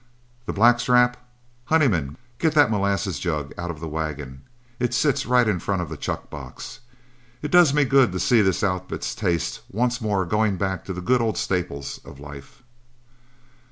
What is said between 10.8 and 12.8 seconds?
to the good old staples of life."